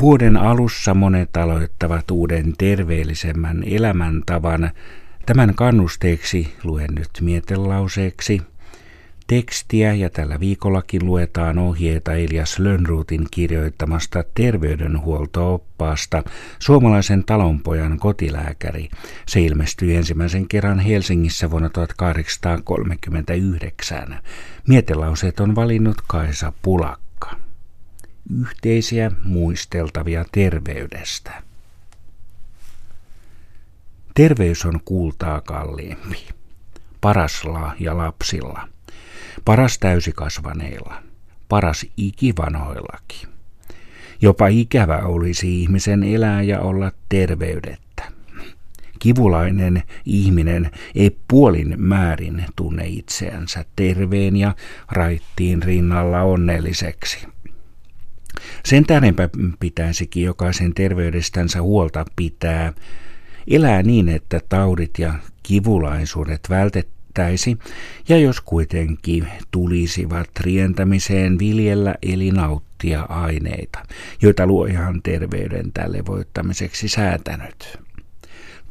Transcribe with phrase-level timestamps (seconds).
[0.00, 4.70] Vuoden alussa monet aloittavat uuden terveellisemmän elämäntavan.
[5.26, 8.42] Tämän kannusteeksi luen nyt mietelauseeksi
[9.26, 16.22] tekstiä ja tällä viikollakin luetaan ohjeita Elias Lönnruutin kirjoittamasta terveydenhuolto-oppaasta
[16.58, 18.88] Suomalaisen talonpojan kotilääkäri.
[19.26, 24.18] Se ilmestyi ensimmäisen kerran Helsingissä vuonna 1839.
[24.68, 27.00] Mietelauseet on valinnut Kaisa Pulak
[28.30, 31.42] yhteisiä muisteltavia terveydestä.
[34.14, 36.28] Terveys on kultaa kalliimpi.
[37.00, 38.68] Paras lahja lapsilla.
[39.44, 41.02] Paras täysikasvaneilla.
[41.48, 43.28] Paras ikivanhoillakin.
[44.22, 48.12] Jopa ikävä olisi ihmisen elää ja olla terveydettä.
[48.98, 54.54] Kivulainen ihminen ei puolin määrin tunne itseänsä terveen ja
[54.90, 57.26] raittiin rinnalla onnelliseksi.
[58.64, 59.28] Sen tähdenpä
[59.60, 62.72] pitäisikin jokaisen terveydestänsä huolta pitää.
[63.50, 67.58] Elää niin, että taudit ja kivulaisuudet vältettäisi,
[68.08, 73.78] ja jos kuitenkin tulisivat rientämiseen viljellä eli nauttia aineita,
[74.22, 77.78] joita luojahan terveyden tälle voittamiseksi säätänyt.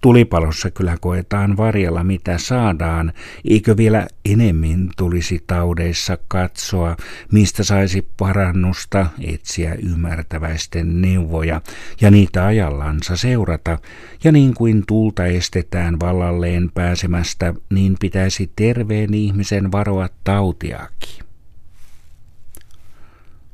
[0.01, 3.13] Tulipalossa kyllä koetaan varjella mitä saadaan,
[3.49, 6.97] eikö vielä enemmän tulisi taudeissa katsoa,
[7.31, 11.61] mistä saisi parannusta, etsiä ymmärtäväisten neuvoja
[12.01, 13.77] ja niitä ajallansa seurata,
[14.23, 21.25] ja niin kuin tulta estetään vallalleen pääsemästä, niin pitäisi terveen ihmisen varoa tautiakin.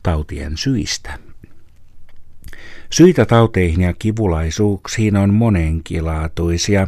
[0.04, 1.27] Tautien syistä.
[2.92, 6.88] Syitä tauteihin ja kivulaisuuksiin on monenkilaatuisia.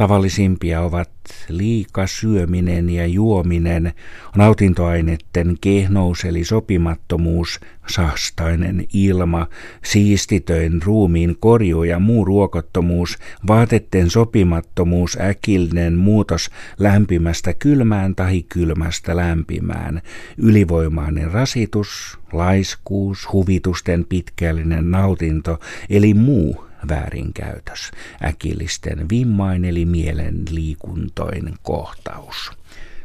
[0.00, 1.10] Tavallisimpia ovat
[1.48, 3.92] liika syöminen ja juominen,
[4.36, 9.46] nautintoaineiden kehnous eli sopimattomuus, sahstainen ilma,
[9.84, 20.02] siistitöin ruumiin korju ja muu ruokottomuus, vaatetten sopimattomuus, äkillinen muutos lämpimästä kylmään tai kylmästä lämpimään,
[20.38, 25.60] ylivoimainen rasitus, laiskuus, huvitusten pitkällinen nautinto
[25.90, 27.90] eli muu väärinkäytös,
[28.24, 32.50] äkillisten vimmain eli mielen liikuntoin kohtaus,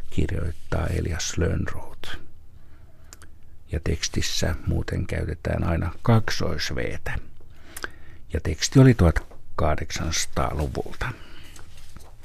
[0.10, 2.18] kirjoittaa Elias Lönnroth.
[3.72, 7.20] Ja tekstissä muuten käytetään aina kaksoisveetä.
[8.34, 8.96] Ja teksti oli
[9.62, 11.25] 1800-luvulta.